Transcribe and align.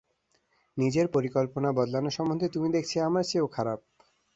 নিজের 0.77 1.07
পরিকল্পনা 1.07 1.69
বদলানো 1.71 2.09
সম্বন্ধে 2.09 2.47
তুমি 2.49 2.67
দেখছি 2.75 2.95
আমার 2.99 3.23
চেয়েও 3.23 3.47
খারাপ। 3.47 3.79